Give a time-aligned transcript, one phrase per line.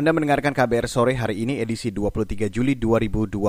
[0.00, 3.44] Anda mendengarkan KBR sore hari ini edisi 23 Juli 2021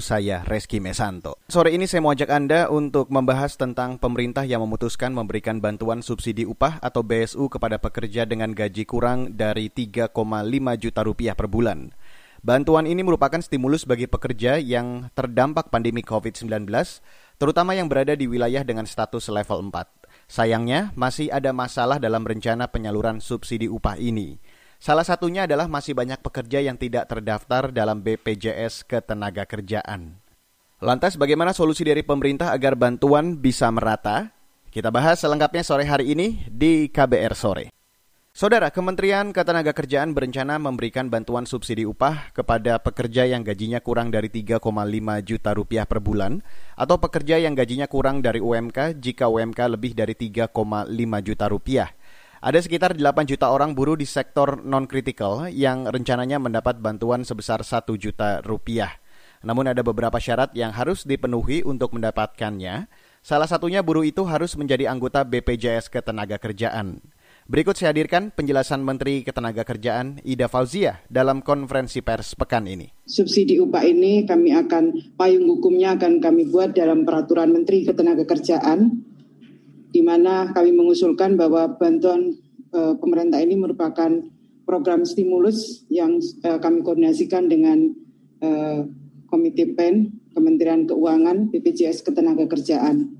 [0.00, 1.36] saya Reski Mesanto.
[1.52, 6.48] Sore ini saya mau ajak Anda untuk membahas tentang pemerintah yang memutuskan memberikan bantuan subsidi
[6.48, 10.16] upah atau BSU kepada pekerja dengan gaji kurang dari 3,5
[10.80, 11.92] juta rupiah per bulan.
[12.40, 16.72] Bantuan ini merupakan stimulus bagi pekerja yang terdampak pandemi COVID-19,
[17.36, 20.02] terutama yang berada di wilayah dengan status level 4.
[20.24, 24.40] Sayangnya, masih ada masalah dalam rencana penyaluran subsidi upah ini.
[24.82, 30.18] Salah satunya adalah masih banyak pekerja yang tidak terdaftar dalam BPJS Ketenagakerjaan.
[30.82, 34.34] Lantas bagaimana solusi dari pemerintah agar bantuan bisa merata?
[34.74, 37.70] Kita bahas selengkapnya sore hari ini di KBR Sore.
[38.34, 44.66] Saudara, Kementerian Ketenagakerjaan berencana memberikan bantuan subsidi upah kepada pekerja yang gajinya kurang dari 3,5
[45.22, 46.42] juta rupiah per bulan
[46.74, 50.50] atau pekerja yang gajinya kurang dari UMK jika UMK lebih dari 3,5
[51.22, 51.94] juta rupiah.
[52.42, 57.86] Ada sekitar 8 juta orang buruh di sektor non-kritikal yang rencananya mendapat bantuan sebesar 1
[57.94, 58.98] juta rupiah.
[59.46, 62.90] Namun ada beberapa syarat yang harus dipenuhi untuk mendapatkannya.
[63.22, 66.98] Salah satunya buruh itu harus menjadi anggota BPJS Ketenagakerjaan.
[67.46, 72.90] Berikut saya hadirkan penjelasan Menteri Ketenagakerjaan Ida Fauzia dalam konferensi pers pekan ini.
[73.06, 79.11] Subsidi upah ini kami akan, payung hukumnya akan kami buat dalam peraturan Menteri Ketenagakerjaan
[79.92, 82.32] di mana kami mengusulkan bahwa bantuan
[82.72, 84.08] uh, pemerintah ini merupakan
[84.64, 86.16] program stimulus yang
[86.48, 87.92] uh, kami koordinasikan dengan
[88.40, 88.88] uh,
[89.28, 93.16] Komite PEN, Kementerian Keuangan, BPJS Ketenagakerjaan.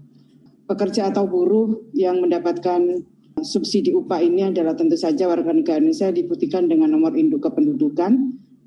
[0.69, 3.05] Pekerja atau buruh yang mendapatkan
[3.45, 8.13] subsidi upah ini adalah tentu saja warga negara Indonesia dibuktikan dengan nomor induk kependudukan,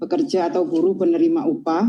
[0.01, 1.85] pekerja atau buruh penerima upah,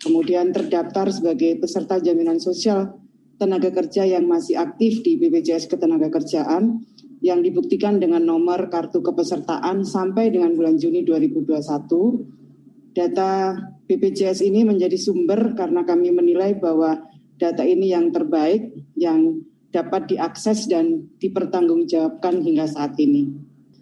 [0.00, 2.96] kemudian terdaftar sebagai peserta jaminan sosial
[3.38, 6.80] tenaga kerja yang masih aktif di BPJS Ketenagakerjaan
[7.24, 12.92] yang dibuktikan dengan nomor kartu kepesertaan sampai dengan bulan Juni 2021.
[12.94, 13.56] Data
[13.88, 17.00] BPJS ini menjadi sumber karena kami menilai bahwa
[17.40, 19.42] data ini yang terbaik yang
[19.74, 23.34] dapat diakses dan dipertanggungjawabkan hingga saat ini.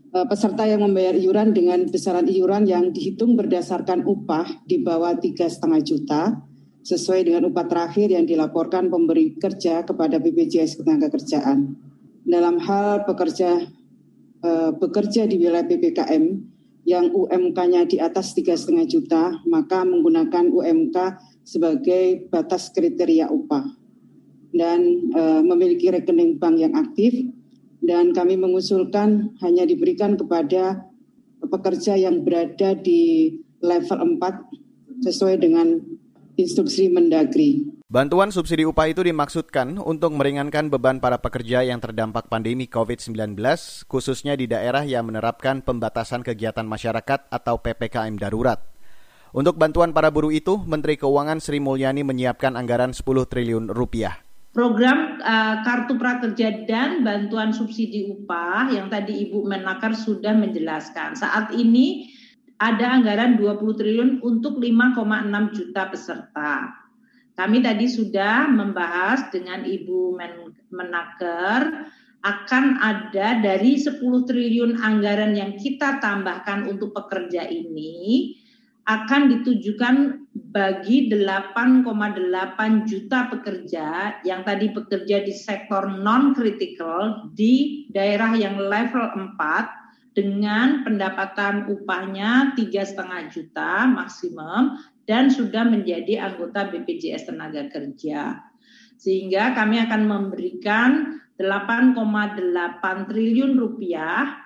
[0.08, 5.52] E, peserta yang membayar iuran dengan besaran iuran yang dihitung berdasarkan upah di bawah tiga
[5.52, 6.22] setengah juta
[6.82, 11.78] sesuai dengan upah terakhir yang dilaporkan pemberi kerja kepada BPJS Ketenagakerjaan.
[12.26, 13.66] Dalam hal pekerja
[14.43, 16.25] eh, bekerja di wilayah PPKM
[16.82, 20.97] yang UMK-nya di atas tiga setengah juta, maka menggunakan UMK
[21.47, 23.62] sebagai batas kriteria upah
[24.50, 27.14] dan eh, memiliki rekening bank yang aktif
[27.82, 30.87] dan kami mengusulkan hanya diberikan kepada
[31.43, 35.82] pekerja yang berada di level 4 sesuai dengan
[36.37, 37.82] instruksi Mendagri.
[37.93, 43.37] Bantuan subsidi upah itu dimaksudkan untuk meringankan beban para pekerja yang terdampak pandemi COVID-19,
[43.84, 48.65] khususnya di daerah yang menerapkan pembatasan kegiatan masyarakat atau PPKM darurat.
[49.32, 54.20] Untuk bantuan para buruh itu, Menteri Keuangan Sri Mulyani menyiapkan anggaran 10 triliun rupiah.
[54.53, 61.16] Program uh, Kartu Prakerja dan bantuan subsidi upah yang tadi Ibu Menakar sudah menjelaskan.
[61.16, 62.11] Saat ini
[62.62, 66.70] ada anggaran 20 triliun untuk 5,6 juta peserta.
[67.34, 70.14] Kami tadi sudah membahas dengan Ibu
[70.70, 71.90] Menaker
[72.22, 78.38] akan ada dari 10 triliun anggaran yang kita tambahkan untuk pekerja ini
[78.86, 81.82] akan ditujukan bagi 8,8
[82.86, 89.81] juta pekerja yang tadi bekerja di sektor non kritikal di daerah yang level 4
[90.12, 94.76] dengan pendapatan upahnya tiga setengah juta maksimum
[95.08, 98.40] dan sudah menjadi anggota BPJS Tenaga Kerja.
[99.00, 102.38] Sehingga kami akan memberikan 8,8
[103.10, 104.38] triliun rupiah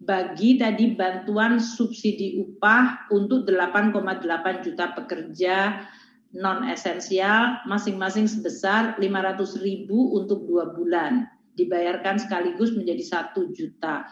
[0.00, 5.84] bagi tadi bantuan subsidi upah untuk 8,8 juta pekerja
[6.30, 11.26] non esensial masing-masing sebesar 500 ribu untuk dua bulan
[11.58, 14.06] dibayarkan sekaligus menjadi satu juta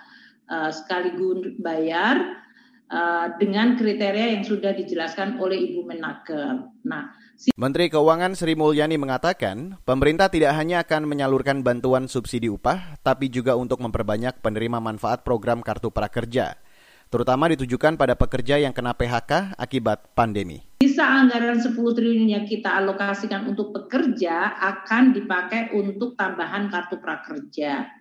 [0.48, 2.44] uh, sekaligus bayar
[2.90, 6.72] uh, dengan kriteria yang sudah dijelaskan oleh Ibu Menaker.
[6.88, 12.98] Nah, si Menteri Keuangan Sri Mulyani mengatakan, pemerintah tidak hanya akan menyalurkan bantuan subsidi upah,
[13.04, 16.56] tapi juga untuk memperbanyak penerima manfaat program Kartu Prakerja,
[17.12, 20.64] terutama ditujukan pada pekerja yang kena PHK akibat pandemi.
[20.78, 27.97] Sisa anggaran 10 triliun yang kita alokasikan untuk pekerja akan dipakai untuk tambahan kartu prakerja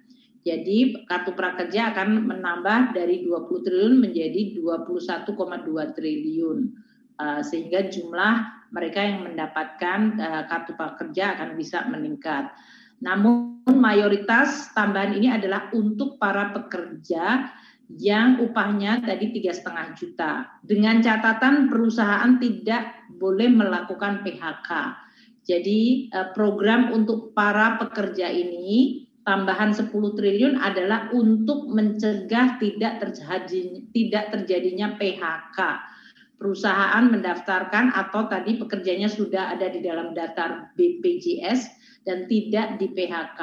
[0.47, 5.27] Jadi kartu prakerja akan menambah dari 20 triliun menjadi 21,2
[5.91, 6.59] triliun.
[7.17, 12.55] Uh, sehingga jumlah mereka yang mendapatkan uh, kartu prakerja akan bisa meningkat.
[13.03, 17.51] Namun mayoritas tambahan ini adalah untuk para pekerja
[17.95, 24.69] yang upahnya tadi tiga setengah juta dengan catatan perusahaan tidak boleh melakukan PHK.
[25.47, 33.83] Jadi eh, program untuk para pekerja ini tambahan 10 triliun adalah untuk mencegah tidak terjadi
[33.91, 35.59] tidak terjadinya PHK.
[36.39, 41.68] Perusahaan mendaftarkan atau tadi pekerjanya sudah ada di dalam daftar BPJS
[42.07, 43.41] dan tidak di PHK,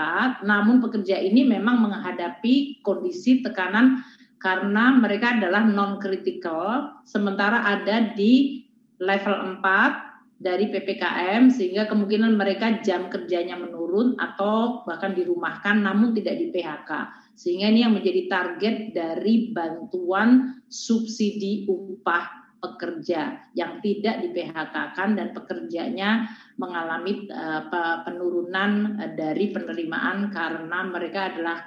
[0.48, 4.00] namun pekerja ini memang menghadapi kondisi tekanan
[4.40, 8.64] karena mereka adalah non critical sementara ada di
[9.00, 10.03] level 4
[10.44, 16.91] dari PPKM sehingga kemungkinan mereka jam kerjanya menurun atau bahkan dirumahkan namun tidak di PHK
[17.32, 25.37] sehingga ini yang menjadi target dari bantuan subsidi upah pekerja yang tidak di PHK-kan dan
[25.37, 27.69] pekerjanya mengalami uh,
[28.05, 31.61] penurunan uh, dari penerimaan karena mereka adalah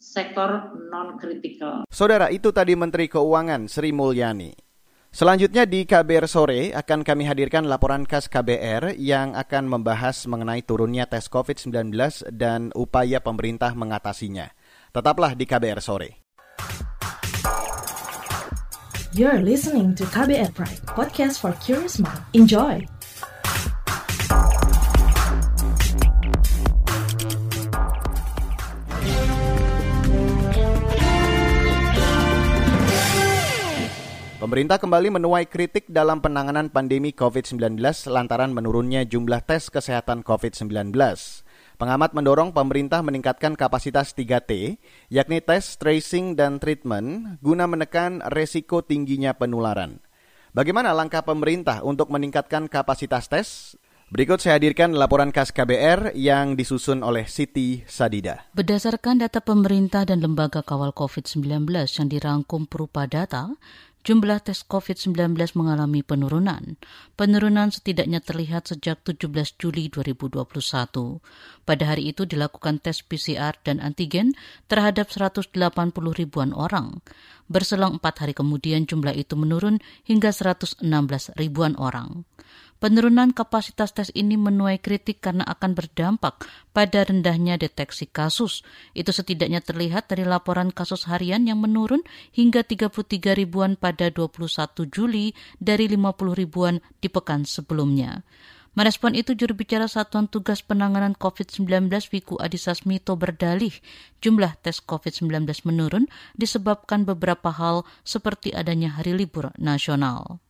[0.00, 1.84] sektor non-kritikal.
[1.92, 4.69] Saudara, itu tadi Menteri Keuangan Sri Mulyani.
[5.10, 11.10] Selanjutnya di KBR sore akan kami hadirkan laporan khas KBR yang akan membahas mengenai turunnya
[11.10, 11.90] tes COVID-19
[12.30, 14.54] dan upaya pemerintah mengatasinya.
[14.94, 16.10] Tetaplah di KBR sore.
[19.10, 22.22] You're listening to KBR Pride, podcast for curious mind.
[22.30, 22.86] Enjoy!
[34.50, 37.78] Pemerintah kembali menuai kritik dalam penanganan pandemi COVID-19
[38.10, 40.90] lantaran menurunnya jumlah tes kesehatan COVID-19.
[41.78, 49.38] Pengamat mendorong pemerintah meningkatkan kapasitas 3T, yakni tes, tracing, dan treatment, guna menekan resiko tingginya
[49.38, 50.02] penularan.
[50.50, 53.78] Bagaimana langkah pemerintah untuk meningkatkan kapasitas tes?
[54.10, 58.50] Berikut saya hadirkan laporan khas KBR yang disusun oleh Siti Sadida.
[58.58, 63.54] Berdasarkan data pemerintah dan lembaga kawal COVID-19 yang dirangkum berupa data,
[64.00, 66.80] jumlah tes COVID-19 mengalami penurunan.
[67.14, 71.20] Penurunan setidaknya terlihat sejak 17 Juli 2021.
[71.68, 74.32] Pada hari itu dilakukan tes PCR dan antigen
[74.70, 75.52] terhadap 180
[76.16, 77.04] ribuan orang.
[77.50, 80.86] Berselang empat hari kemudian jumlah itu menurun hingga 116
[81.36, 82.24] ribuan orang.
[82.80, 88.64] Penurunan kapasitas tes ini menuai kritik karena akan berdampak pada rendahnya deteksi kasus.
[88.96, 92.00] Itu setidaknya terlihat dari laporan kasus harian yang menurun
[92.32, 98.24] hingga 33 ribuan pada 21 Juli dari 50 ribuan di pekan sebelumnya.
[98.72, 103.76] Merespon itu juru bicara Satuan Tugas Penanganan COVID-19 Wiku Adhisa Smito berdalih
[104.24, 110.40] jumlah tes COVID-19 menurun disebabkan beberapa hal seperti adanya hari libur nasional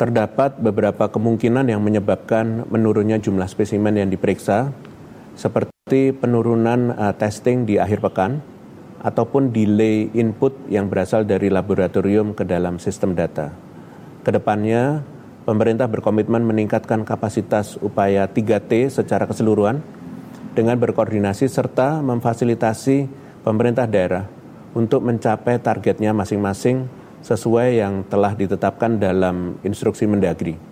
[0.00, 4.72] terdapat beberapa kemungkinan yang menyebabkan menurunnya jumlah spesimen yang diperiksa,
[5.36, 8.40] seperti penurunan uh, testing di akhir pekan,
[9.00, 13.52] ataupun delay input yang berasal dari laboratorium ke dalam sistem data.
[14.20, 15.00] Ke depannya,
[15.48, 19.80] pemerintah berkomitmen meningkatkan kapasitas upaya 3T secara keseluruhan
[20.52, 23.08] dengan berkoordinasi serta memfasilitasi
[23.40, 24.28] pemerintah daerah
[24.76, 30.70] untuk mencapai targetnya masing-masing sesuai yang telah ditetapkan dalam instruksi Mendagri.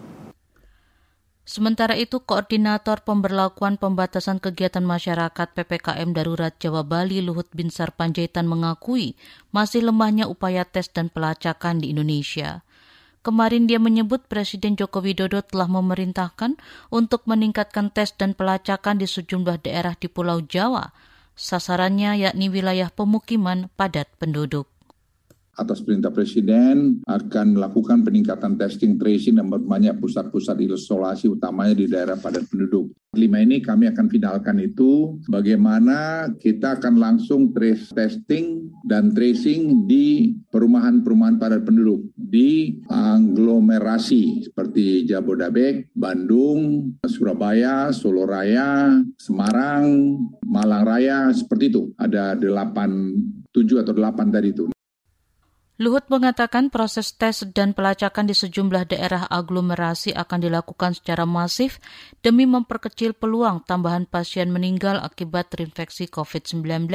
[1.49, 9.17] Sementara itu, Koordinator Pemberlakuan Pembatasan Kegiatan Masyarakat PPKM Darurat Jawa Bali Luhut Binsar Panjaitan mengakui
[9.49, 12.69] masih lemahnya upaya tes dan pelacakan di Indonesia.
[13.25, 16.61] Kemarin dia menyebut Presiden Joko Widodo telah memerintahkan
[16.93, 20.93] untuk meningkatkan tes dan pelacakan di sejumlah daerah di Pulau Jawa.
[21.33, 24.69] Sasarannya yakni wilayah pemukiman padat penduduk
[25.59, 32.15] atas perintah Presiden akan melakukan peningkatan testing tracing dan banyak pusat-pusat isolasi utamanya di daerah
[32.15, 32.95] padat penduduk.
[33.19, 40.37] Lima ini kami akan finalkan itu bagaimana kita akan langsung trace testing dan tracing di
[40.53, 51.73] perumahan-perumahan padat penduduk di aglomerasi seperti Jabodabek, Bandung, Surabaya, Solo Raya, Semarang, Malang Raya, seperti
[51.73, 51.83] itu.
[51.97, 53.17] Ada delapan,
[53.51, 54.69] tujuh atau delapan tadi itu.
[55.79, 61.79] Luhut mengatakan proses tes dan pelacakan di sejumlah daerah aglomerasi akan dilakukan secara masif
[62.19, 66.91] demi memperkecil peluang tambahan pasien meninggal akibat terinfeksi COVID-19.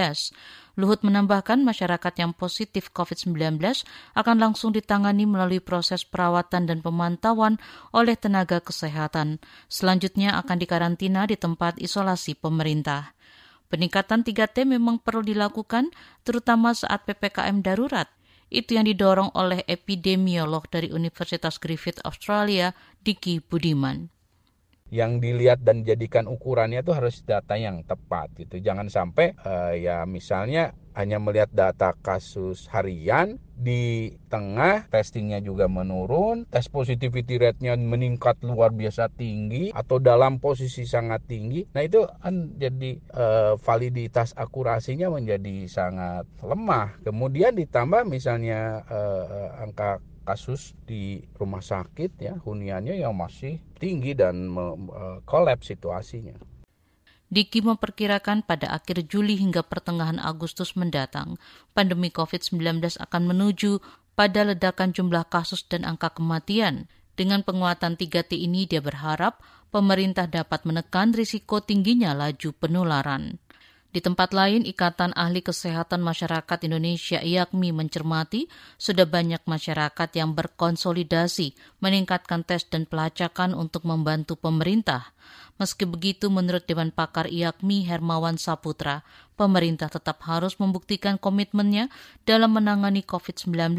[0.75, 3.55] Luhut menambahkan masyarakat yang positif COVID-19
[4.19, 7.63] akan langsung ditangani melalui proses perawatan dan pemantauan
[7.95, 9.39] oleh tenaga kesehatan.
[9.71, 13.15] Selanjutnya akan dikarantina di tempat isolasi pemerintah.
[13.71, 15.87] Peningkatan 3T memang perlu dilakukan
[16.27, 18.11] terutama saat PPKM darurat.
[18.53, 24.13] Itu yang didorong oleh epidemiolog dari Universitas Griffith Australia, Diki Budiman
[24.93, 28.61] yang dilihat dan jadikan ukurannya itu harus data yang tepat gitu.
[28.61, 36.45] Jangan sampai uh, ya misalnya hanya melihat data kasus harian di tengah testingnya juga menurun,
[36.45, 41.65] tes positivity rate-nya meningkat luar biasa tinggi atau dalam posisi sangat tinggi.
[41.73, 47.01] Nah itu kan jadi uh, validitas akurasinya menjadi sangat lemah.
[47.01, 54.49] Kemudian ditambah misalnya uh, angka kasus di rumah sakit ya huniannya yang masih tinggi dan
[55.27, 56.39] kolaps situasinya.
[57.33, 61.41] Diki memperkirakan pada akhir Juli hingga pertengahan Agustus mendatang,
[61.73, 63.81] pandemi COVID-19 akan menuju
[64.13, 66.85] pada ledakan jumlah kasus dan angka kematian.
[67.17, 69.41] Dengan penguatan 3T ini, dia berharap
[69.73, 73.41] pemerintah dapat menekan risiko tingginya laju penularan.
[73.93, 78.49] Di tempat lain, Ikatan Ahli Kesehatan Masyarakat Indonesia IAKMI mencermati
[78.81, 85.13] sudah banyak masyarakat yang berkonsolidasi meningkatkan tes dan pelacakan untuk membantu pemerintah.
[85.61, 89.05] Meski begitu, menurut Dewan Pakar IAKMI Hermawan Saputra,
[89.37, 91.93] pemerintah tetap harus membuktikan komitmennya
[92.25, 93.77] dalam menangani COVID-19,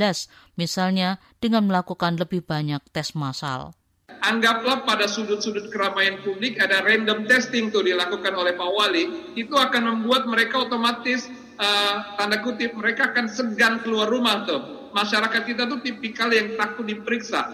[0.55, 3.75] misalnya dengan melakukan lebih banyak tes massal.
[4.25, 9.05] Anggaplah pada sudut-sudut keramaian publik ada random testing tuh dilakukan oleh Pak Wali,
[9.37, 11.29] itu akan membuat mereka otomatis
[11.61, 14.91] uh, tanda kutip mereka akan segan keluar rumah tuh.
[14.97, 17.53] Masyarakat kita tuh tipikal yang takut diperiksa.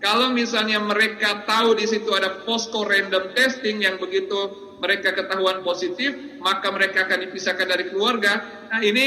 [0.00, 6.40] Kalau misalnya mereka tahu di situ ada posko random testing yang begitu mereka ketahuan positif,
[6.40, 8.40] maka mereka akan dipisahkan dari keluarga.
[8.72, 9.06] Nah ini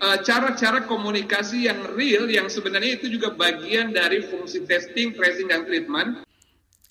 [0.00, 5.68] eh, cara-cara komunikasi yang real yang sebenarnya itu juga bagian dari fungsi testing, tracing, dan
[5.68, 6.24] treatment.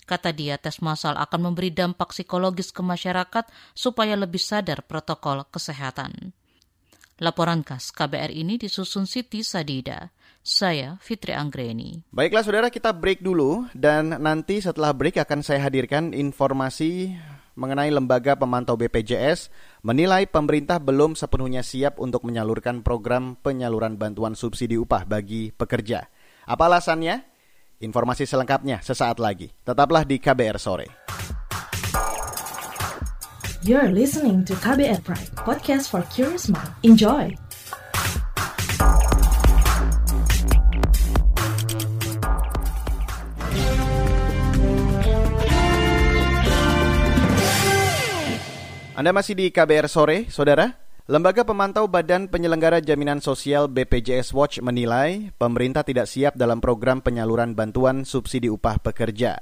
[0.10, 3.46] Kata dia, tes massal akan memberi dampak psikologis ke masyarakat
[3.78, 6.34] supaya lebih sadar protokol kesehatan.
[7.22, 10.10] Laporan khas KBR ini disusun Siti Sadida.
[10.42, 12.10] Saya Fitri Anggreni.
[12.10, 17.14] Baiklah saudara kita break dulu dan nanti setelah break akan saya hadirkan informasi
[17.54, 19.54] mengenai lembaga pemantau BPJS
[19.86, 26.10] menilai pemerintah belum sepenuhnya siap untuk menyalurkan program penyaluran bantuan subsidi upah bagi pekerja.
[26.50, 27.29] Apa alasannya?
[27.80, 29.56] Informasi selengkapnya sesaat lagi.
[29.64, 30.88] Tetaplah di KBR Sore.
[33.64, 36.76] You're listening to KBR Pride, podcast for curious mind.
[36.84, 37.32] Enjoy!
[49.00, 50.89] Anda masih di KBR Sore, Saudara?
[51.10, 57.58] Lembaga Pemantau Badan Penyelenggara Jaminan Sosial BPJS Watch menilai pemerintah tidak siap dalam program penyaluran
[57.58, 59.42] bantuan subsidi upah pekerja.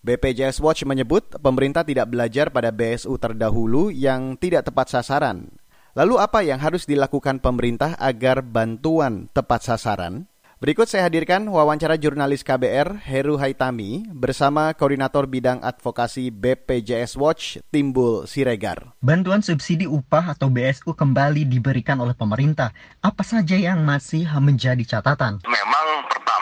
[0.00, 5.52] BPJS Watch menyebut pemerintah tidak belajar pada BSU terdahulu yang tidak tepat sasaran.
[5.92, 10.31] Lalu apa yang harus dilakukan pemerintah agar bantuan tepat sasaran?
[10.62, 18.30] Berikut saya hadirkan wawancara jurnalis KBR Heru Haitami bersama Koordinator Bidang Advokasi BPJS Watch Timbul
[18.30, 18.94] Siregar.
[19.02, 22.70] Bantuan subsidi upah atau BSU kembali diberikan oleh pemerintah.
[23.02, 25.42] Apa saja yang masih menjadi catatan?
[25.42, 26.41] Memang pertama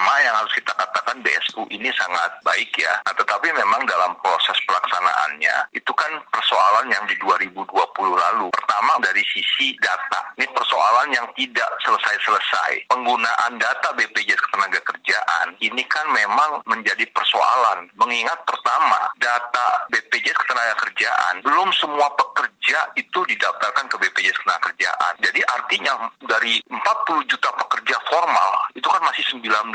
[1.10, 3.02] kita katakan BSU ini sangat baik ya.
[3.02, 7.66] Nah, tetapi memang dalam proses pelaksanaannya itu kan persoalan yang di 2020
[8.14, 8.46] lalu.
[8.54, 10.30] Pertama dari sisi data.
[10.38, 12.86] Ini persoalan yang tidak selesai-selesai.
[12.94, 17.90] Penggunaan data BPJS Ketenagakerjaan ini kan memang menjadi persoalan.
[17.98, 25.12] Mengingat pertama, data BPJS Ketenagakerjaan belum semua pekerja itu didaftarkan ke BPJS Ketenagakerjaan.
[25.26, 29.74] Jadi artinya dari 40 juta pekerja formal itu kan masih 19,6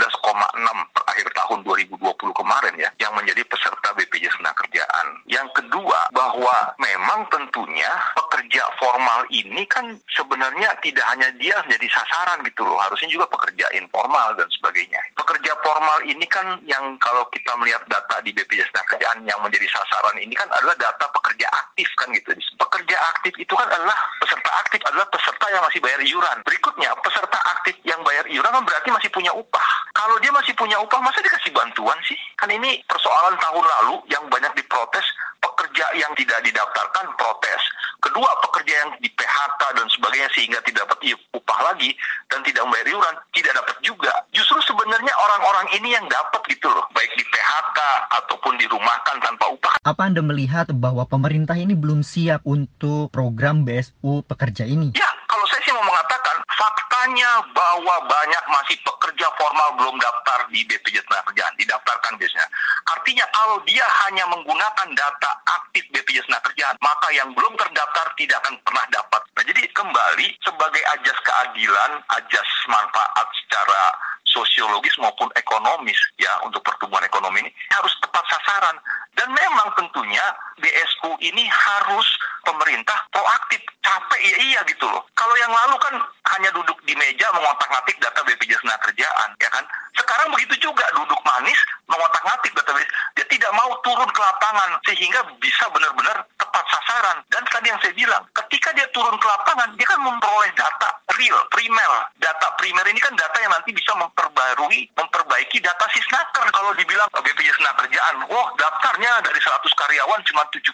[0.95, 1.95] per akhir tahun 2020
[2.35, 5.07] kemarin ya yang menjadi peserta BPJS Ketenagakerjaan.
[5.31, 7.87] Yang kedua, bahwa memang tentunya
[8.19, 8.34] pekerja
[8.79, 14.05] formal ini kan sebenarnya tidak hanya dia menjadi sasaran gitu loh, harusnya juga pekerja informal
[14.05, 15.01] formal dan sebagainya.
[15.17, 20.15] Pekerja formal ini kan yang kalau kita melihat data di BPJS Kerjaan yang menjadi sasaran
[20.21, 22.31] ini kan adalah data pekerja aktif kan gitu.
[22.55, 26.37] Pekerja aktif itu kan adalah peserta aktif adalah peserta yang masih bayar iuran.
[26.45, 29.67] Berikutnya peserta aktif yang bayar iuran kan berarti masih punya upah.
[29.97, 32.17] Kalau dia masih punya upah masa dikasih bantuan sih?
[32.37, 35.05] Kan ini persoalan tahun lalu yang banyak diprotes
[35.45, 37.61] pekerja yang tidak didaftarkan protes.
[38.01, 41.93] Kedua, pekerja yang di PHK dan sebagainya sehingga tidak dapat upah lagi
[42.29, 44.13] dan tidak membayar iuran tidak dapat juga.
[44.33, 47.79] Justru sebenarnya orang-orang ini yang dapat gitu loh, baik di PHK
[48.23, 49.73] ataupun dirumahkan tanpa upah.
[49.81, 54.93] Apa Anda melihat bahwa pemerintah ini belum siap untuk program BSU pekerja ini?
[54.93, 55.09] Ya,
[57.05, 62.49] Faktanya bahwa banyak masih pekerja formal belum daftar di BPJS Tenaga didaftarkan biasanya.
[62.97, 68.57] Artinya kalau dia hanya menggunakan data aktif BPJS Tenaga maka yang belum terdaftar tidak akan
[68.65, 69.21] pernah dapat.
[69.37, 73.81] Nah, jadi kembali sebagai ajas keadilan, ajas manfaat secara
[74.35, 78.75] sosiologis maupun ekonomis ya untuk pertumbuhan ekonomi ini harus tepat sasaran.
[79.15, 80.21] Dan memang tentunya
[80.59, 82.07] BSU ini harus
[82.43, 85.07] pemerintah proaktif capek ya iya gitu loh.
[85.15, 85.95] Kalau yang lalu kan
[86.35, 89.63] hanya duduk di meja mengotak-ngatik data BPJS Tenaga Kerjaan ya kan?
[89.95, 95.23] Sekarang begitu juga duduk manis mengotak-ngatik data BPJS dia tidak mau turun ke lapangan sehingga
[95.39, 97.17] bisa benar-benar tepat sasaran.
[97.31, 101.39] Dan tadi yang saya bilang ketika dia turun ke lapangan dia kan memperoleh data real
[101.51, 101.91] primer.
[102.19, 107.61] Data primer ini kan data yang nanti bisa memperbarui memperbaiki data sisnaker kalau dibilang BPJS
[107.61, 108.15] Tenaga Kerjaan.
[108.25, 110.73] Wah daftarnya dari 100 karyawan cuma 70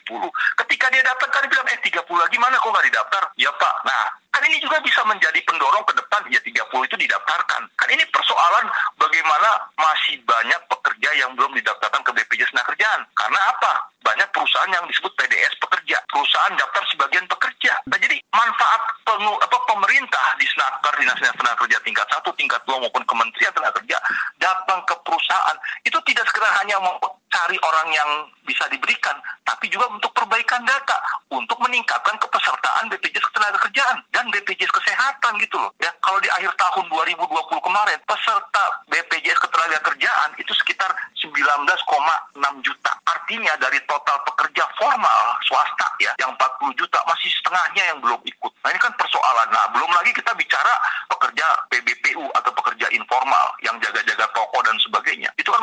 [0.63, 3.24] ketika dia daftar kan dia bilang eh 30 lagi mana kok nggak didaftar?
[3.36, 3.75] Ya Pak.
[3.84, 6.23] Nah kan ini juga bisa menjadi pendorong ke depan.
[6.31, 7.61] Ya 30 itu didaftarkan.
[7.75, 13.01] Kan ini persoalan bagaimana masih banyak pekerja yang belum didaftarkan ke BPJS Tenaga Kerjaan.
[13.13, 13.71] Karena apa?
[14.01, 16.00] Banyak perusahaan yang disebut PDS pekerja.
[16.09, 17.75] Perusahaan daftar sebagian pekerja.
[17.85, 22.79] Nah jadi manfaat pengu, apa, pemerintah di Snaker Dinas Tenaga Kerja tingkat satu tingkat dua
[22.79, 23.97] maupun Kementerian Tenaga Kerja
[24.39, 25.57] datang ke perusahaan.
[25.83, 26.97] Itu tidak sekedar hanya mau
[27.31, 28.09] cari orang yang
[28.43, 29.15] bisa diberikan
[29.47, 30.97] tapi juga untuk perbaikan data
[31.31, 35.72] untuk meningkatkan kepesertaan BPJS Ketenagakerjaan dan BPJS Kesehatan gitu loh.
[35.82, 37.25] Ya kalau di akhir tahun 2020
[37.66, 42.92] kemarin peserta BPJS Ketenagakerjaan itu sekitar 19,6 juta.
[43.10, 48.51] Artinya dari total pekerja formal swasta ya yang 40 juta masih setengahnya yang belum ikut.
[48.62, 49.48] Nah ini kan persoalan.
[49.50, 50.74] Nah belum lagi kita bicara
[51.10, 54.21] pekerja PBPU atau pekerja informal yang jaga-jaga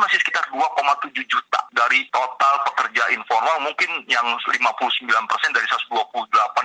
[0.09, 5.05] masih sekitar 2,7 juta dari total pekerja informal mungkin yang 59%
[5.53, 5.93] dari 128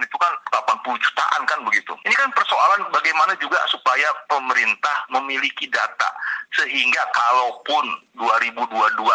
[0.01, 1.93] itu kan 80 jutaan kan begitu.
[2.09, 6.09] Ini kan persoalan bagaimana juga supaya pemerintah memiliki data
[6.57, 7.85] sehingga kalaupun
[8.17, 8.65] 2022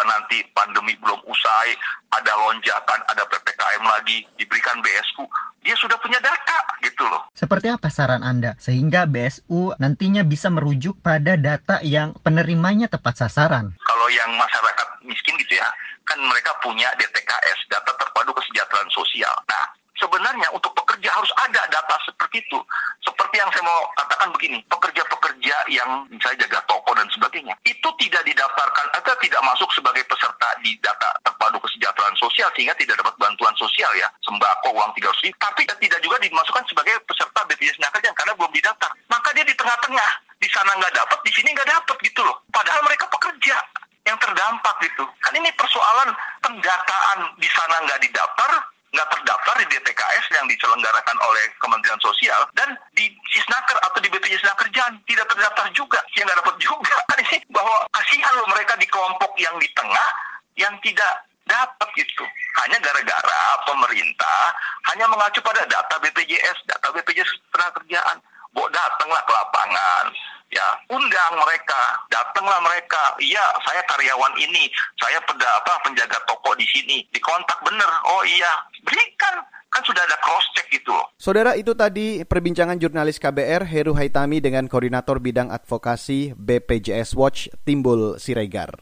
[0.06, 1.74] nanti pandemi belum usai,
[2.14, 5.26] ada lonjakan, ada PPKM lagi, diberikan BSU,
[5.66, 7.26] dia sudah punya data gitu loh.
[7.34, 13.74] Seperti apa saran Anda sehingga BSU nantinya bisa merujuk pada data yang penerimanya tepat sasaran?
[14.10, 15.70] Yang masyarakat miskin gitu ya,
[16.02, 19.32] kan mereka punya DTKS, data terpadu kesejahteraan sosial.
[19.46, 19.64] Nah,
[20.00, 22.58] sebenarnya untuk pekerja harus ada data seperti itu.
[23.04, 28.22] Seperti yang saya mau katakan begini, pekerja-pekerja yang misalnya jaga toko dan sebagainya, itu tidak
[28.26, 33.54] didaftarkan atau tidak masuk sebagai peserta di data terpadu kesejahteraan sosial sehingga tidak dapat bantuan
[33.54, 38.32] sosial ya, sembako, uang 300 ribu, tapi tidak juga dimasukkan sebagai peserta BPJS Tenaga karena
[38.34, 38.90] belum didaftar.
[39.08, 42.36] Maka dia di tengah-tengah, di sana nggak dapat, di sini nggak dapat gitu loh.
[42.50, 43.56] Padahal mereka pekerja
[44.10, 45.06] yang terdampak gitu.
[45.22, 46.10] Kan ini persoalan
[46.42, 48.50] pendataan di sana nggak didaftar,
[48.90, 54.42] nggak terdaftar di DTKS yang diselenggarakan oleh Kementerian Sosial dan di Sisnaker atau di BPJS
[54.42, 56.96] Kerjaan tidak terdaftar juga, yang nggak dapat juga.
[57.06, 60.08] Kan ini bahwa kasihan loh mereka di kelompok yang di tengah
[60.58, 62.26] yang tidak dapat gitu.
[62.66, 64.42] Hanya gara-gara pemerintah
[64.90, 68.18] hanya mengacu pada data BPJS, data BPJS Kerjaan.
[68.50, 70.10] Bo datanglah ke lapangan,
[70.50, 74.66] ya undang mereka datanglah mereka iya saya karyawan ini
[74.98, 80.18] saya peda apa penjaga toko di sini dikontak bener oh iya berikan kan sudah ada
[80.18, 81.06] cross check gitu loh.
[81.14, 88.18] Saudara itu tadi perbincangan jurnalis KBR Heru Haitami dengan koordinator bidang advokasi BPJS Watch Timbul
[88.18, 88.74] Siregar.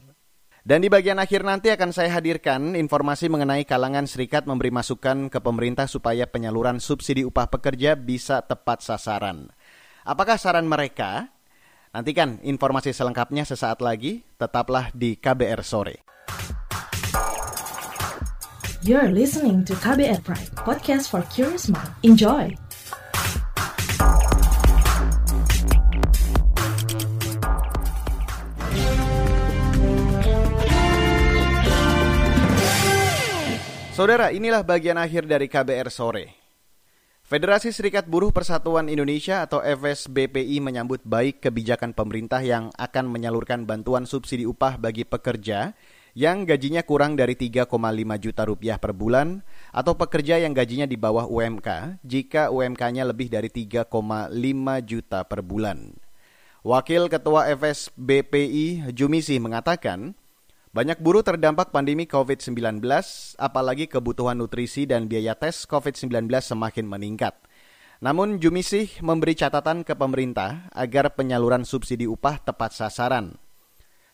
[0.69, 5.41] Dan di bagian akhir nanti akan saya hadirkan informasi mengenai kalangan serikat memberi masukan ke
[5.41, 9.49] pemerintah supaya penyaluran subsidi upah pekerja bisa tepat sasaran.
[10.05, 11.33] Apakah saran mereka
[11.99, 15.99] Nantikan informasi selengkapnya sesaat lagi, tetaplah di KBR Sore.
[18.87, 21.91] You're listening to KBR Pride, podcast for curious mind.
[22.07, 22.55] Enjoy!
[33.99, 36.48] Saudara, inilah bagian akhir dari KBR Sore.
[37.29, 44.09] Federasi Serikat Buruh Persatuan Indonesia atau FSBPI menyambut baik kebijakan pemerintah yang akan menyalurkan bantuan
[44.09, 45.77] subsidi upah bagi pekerja
[46.17, 47.69] yang gajinya kurang dari 3,5
[48.17, 49.45] juta rupiah per bulan
[49.77, 53.93] atau pekerja yang gajinya di bawah UMK jika UMK-nya lebih dari 3,5
[54.89, 56.01] juta per bulan.
[56.65, 60.17] Wakil Ketua FSBPI Jumisi mengatakan,
[60.79, 62.79] banyak buruh terdampak pandemi COVID-19,
[63.35, 67.35] apalagi kebutuhan nutrisi dan biaya tes COVID-19 semakin meningkat.
[67.99, 73.35] Namun Jumisih memberi catatan ke pemerintah agar penyaluran subsidi upah tepat sasaran.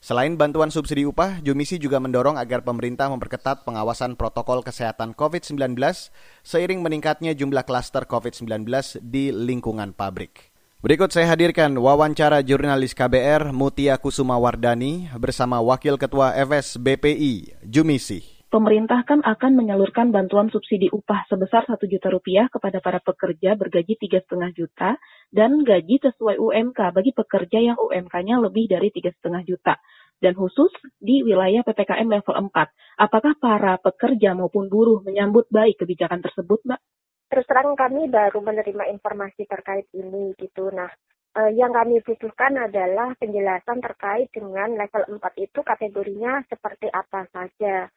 [0.00, 5.77] Selain bantuan subsidi upah, Jumisi juga mendorong agar pemerintah memperketat pengawasan protokol kesehatan COVID-19
[6.40, 8.64] seiring meningkatnya jumlah klaster COVID-19
[9.05, 10.54] di lingkungan pabrik.
[10.85, 18.20] Berikut saya hadirkan wawancara jurnalis KBR Mutia Kusuma Wardani bersama Wakil Ketua FS BPI, Jumisi.
[18.53, 23.97] Pemerintah kan akan menyalurkan bantuan subsidi upah sebesar 1 juta rupiah kepada para pekerja bergaji
[23.97, 25.01] 3,5 juta
[25.33, 29.81] dan gaji sesuai UMK bagi pekerja yang UMK-nya lebih dari 3,5 juta.
[30.20, 30.68] Dan khusus
[31.01, 33.01] di wilayah PPKM level 4.
[33.01, 36.81] Apakah para pekerja maupun buruh menyambut baik kebijakan tersebut, Mbak?
[37.28, 40.70] Terus terang kami baru menerima informasi terkait ini gitu.
[40.70, 40.90] Nah,
[41.38, 47.88] eh, yang kami butuhkan adalah penjelasan terkait dengan level 4 itu kategorinya seperti apa saja.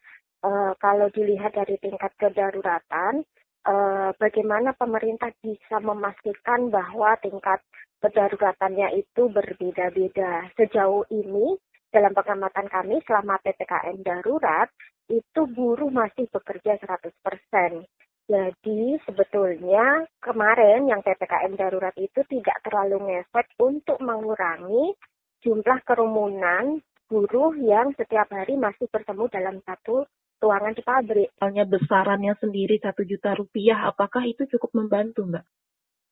[0.45, 3.25] Eh, kalau dilihat dari tingkat kedaruratan,
[3.67, 7.59] eh, bagaimana pemerintah bisa memastikan bahwa tingkat
[8.01, 10.45] kedaruratannya itu berbeda-beda.
[10.53, 11.57] Sejauh ini,
[11.89, 14.69] dalam pengamatan kami selama PPKM darurat,
[15.09, 17.87] itu buruh masih bekerja 100%.
[18.27, 24.91] Jadi sebetulnya kemarin yang PPKM darurat itu tidak terlalu ngefek untuk mengurangi
[25.39, 30.03] jumlah kerumunan buruh yang setiap hari masih bertemu dalam satu
[30.43, 31.31] ruangan di pabrik.
[31.39, 35.45] Misalnya besarannya sendiri satu juta rupiah, apakah itu cukup membantu, Mbak?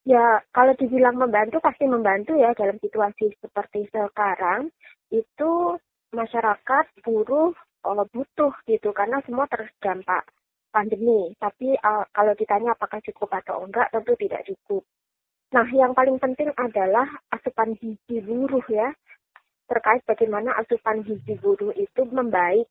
[0.08, 4.72] Ya, kalau dibilang membantu pasti membantu ya dalam situasi seperti sekarang
[5.12, 5.52] itu
[6.16, 7.52] masyarakat buruh
[7.84, 10.30] oh, butuh gitu karena semua terdampak
[10.76, 11.32] pandemi.
[11.40, 14.84] Tapi uh, kalau ditanya apakah cukup atau enggak, tentu tidak cukup.
[15.56, 18.92] Nah, yang paling penting adalah asupan gizi buruh ya.
[19.72, 22.68] Terkait bagaimana asupan gizi buruh itu membaik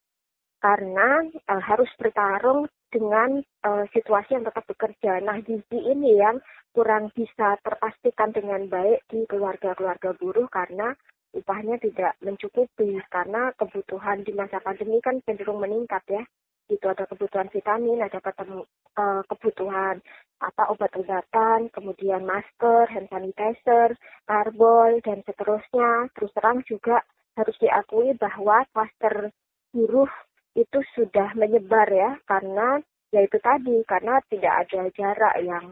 [0.60, 5.24] karena uh, harus bertarung dengan uh, situasi yang tetap bekerja.
[5.24, 6.44] Nah, gizi ini yang
[6.76, 10.92] kurang bisa terpastikan dengan baik di keluarga-keluarga buruh karena
[11.34, 16.22] upahnya tidak mencukupi karena kebutuhan di masa pandemi kan cenderung meningkat ya
[16.72, 20.00] itu ada kebutuhan vitamin, ada uh, kebutuhan
[20.40, 26.08] apa obat-obatan, kemudian masker, hand sanitizer, karbol dan seterusnya.
[26.16, 27.04] Terus terang juga
[27.36, 29.34] harus diakui bahwa klaster
[29.74, 30.10] buruh
[30.54, 32.78] itu sudah menyebar ya karena
[33.10, 35.66] ya itu tadi karena tidak ada jarak yang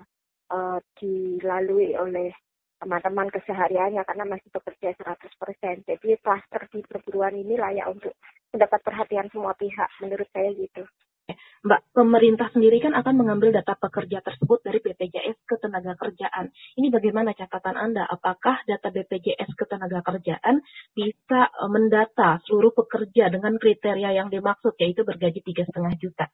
[0.50, 2.34] uh, dilalui oleh
[2.82, 5.86] teman-teman kesehariannya karena masih bekerja 100%.
[5.86, 8.18] Jadi klaster di perguruan ini layak untuk
[8.52, 10.84] mendapat perhatian semua pihak, menurut saya gitu.
[11.62, 16.50] Mbak, pemerintah sendiri kan akan mengambil data pekerja tersebut dari BPJS Ketenagakerjaan.
[16.74, 18.04] Ini bagaimana catatan Anda?
[18.10, 20.58] Apakah data BPJS Ketenagakerjaan
[20.90, 26.26] bisa e, mendata seluruh pekerja dengan kriteria yang dimaksud, yaitu bergaji tiga setengah juta?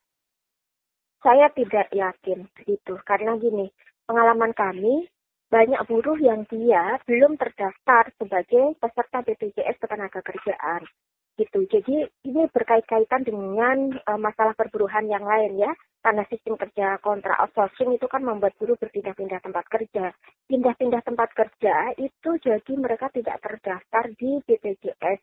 [1.20, 3.68] Saya tidak yakin itu, karena gini,
[4.08, 5.12] pengalaman kami
[5.52, 10.88] banyak buruh yang dia belum terdaftar sebagai peserta BPJS Ketenagakerjaan
[11.38, 11.64] gitu.
[11.70, 15.72] Jadi ini berkait-kaitan dengan uh, masalah perburuhan yang lain ya.
[15.98, 20.10] Karena sistem kerja kontra outsourcing itu kan membuat buruh berpindah-pindah tempat kerja.
[20.50, 25.20] Pindah-pindah tempat kerja itu jadi mereka tidak terdaftar di BPJS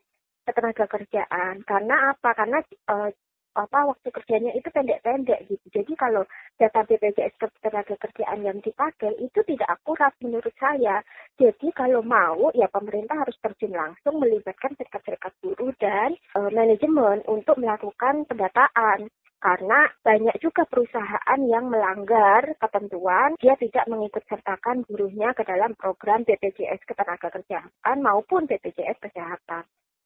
[0.48, 1.64] ketenaga kerjaan.
[1.68, 2.30] Karena apa?
[2.32, 2.60] Karena
[2.92, 3.10] uh,
[3.56, 5.66] apa waktu kerjanya itu pendek-pendek gitu.
[5.72, 6.28] Jadi kalau
[6.60, 11.00] data BPJS tenaga kerjaan yang dipakai itu tidak akurat menurut saya.
[11.40, 17.56] Jadi kalau mau ya pemerintah harus terjun langsung melibatkan serikat-serikat buruh dan e, manajemen untuk
[17.60, 19.08] melakukan pendataan
[19.46, 26.26] karena banyak juga perusahaan yang melanggar ketentuan dia tidak mengikut sertakan buruhnya ke dalam program
[26.26, 29.64] BPJS ketenagakerjaan maupun BPJS kesehatan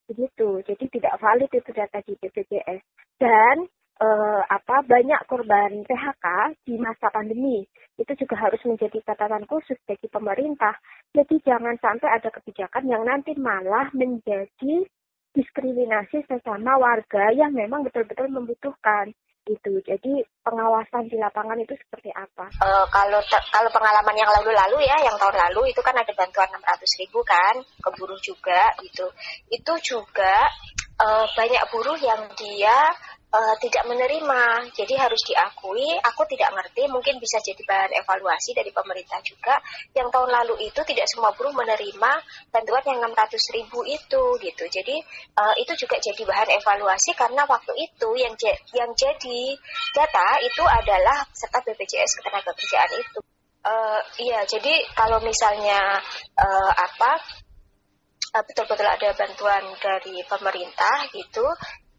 [0.09, 0.65] begitu.
[0.65, 2.81] Jadi tidak valid itu data di BPJS.
[3.21, 3.69] Dan
[4.01, 6.25] eh, apa banyak korban PHK
[6.65, 7.61] di masa pandemi
[7.99, 10.73] itu juga harus menjadi catatan khusus bagi pemerintah.
[11.13, 14.87] Jadi jangan sampai ada kebijakan yang nanti malah menjadi
[15.35, 19.13] diskriminasi sesama warga yang memang betul-betul membutuhkan
[19.47, 19.71] itu.
[19.85, 22.51] Jadi pengawasan di lapangan itu seperti apa?
[22.59, 23.21] Uh, kalau
[23.53, 27.55] kalau pengalaman yang lalu-lalu ya, yang tahun lalu itu kan ada bantuan 600 ribu kan,
[27.61, 29.07] ke buruh juga gitu.
[29.47, 30.35] Itu juga
[30.99, 32.91] uh, banyak buruh yang dia
[33.33, 34.69] uh, tidak menerima.
[34.73, 39.57] Jadi harus diakui, aku tidak ngerti, mungkin bisa jadi bahan evaluasi dari pemerintah juga.
[39.95, 42.11] Yang tahun lalu itu tidak semua buruh menerima
[42.49, 44.63] bantuan yang 600 ribu itu gitu.
[44.67, 44.95] Jadi
[45.37, 48.33] uh, itu juga jadi bahan evaluasi karena waktu itu yang
[48.75, 49.41] yang jadi
[49.95, 53.19] data itu adalah serta BPJS ketenagakerjaan itu.
[53.59, 55.99] Uh, iya, jadi kalau misalnya
[56.39, 57.19] uh, apa
[58.33, 61.45] betul-betul ada bantuan dari pemerintah gitu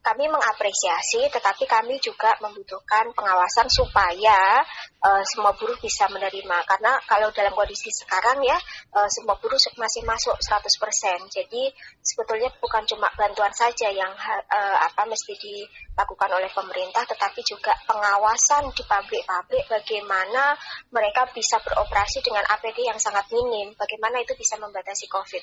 [0.01, 4.65] kami mengapresiasi, tetapi kami juga membutuhkan pengawasan supaya
[5.05, 6.57] uh, semua buruh bisa menerima.
[6.65, 8.57] Karena kalau dalam kondisi sekarang ya,
[8.97, 11.29] uh, semua buruh masih masuk 100%.
[11.29, 11.69] Jadi
[12.01, 18.73] sebetulnya bukan cuma bantuan saja yang uh, apa mesti dilakukan oleh pemerintah, tetapi juga pengawasan
[18.73, 20.57] di pabrik-pabrik bagaimana
[20.89, 25.43] mereka bisa beroperasi dengan APD yang sangat minim, bagaimana itu bisa membatasi COVID.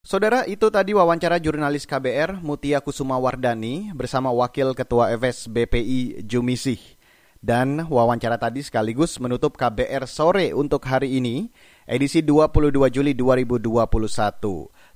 [0.00, 6.78] Saudara, itu tadi wawancara jurnalis KBR Mutia Kusuma Wardani bersama Wakil Ketua FS BPI Jumisih.
[7.42, 11.50] Dan wawancara tadi sekaligus menutup KBR sore untuk hari ini,
[11.86, 13.78] edisi 22 Juli 2021.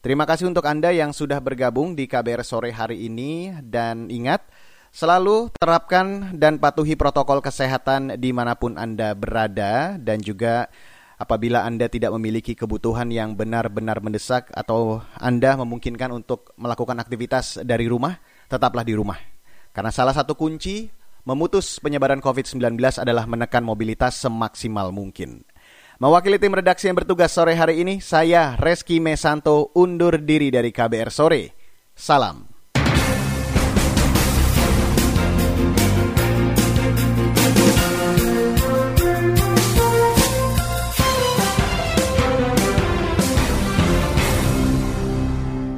[0.03, 4.43] Terima kasih untuk Anda yang sudah bergabung di KBR sore hari ini dan ingat,
[4.91, 10.67] selalu terapkan dan patuhi protokol kesehatan di mana pun Anda berada dan juga
[11.23, 17.87] apabila Anda tidak memiliki kebutuhan yang benar-benar mendesak atau Anda memungkinkan untuk melakukan aktivitas dari
[17.87, 18.19] rumah,
[18.53, 19.17] tetaplah di rumah.
[19.73, 20.93] Karena salah satu kunci
[21.25, 25.41] memutus penyebaran COVID-19 adalah menekan mobilitas semaksimal mungkin.
[25.97, 31.09] Mewakili tim redaksi yang bertugas sore hari ini, saya Reski Mesanto undur diri dari KBR
[31.09, 31.43] Sore.
[31.97, 32.52] Salam.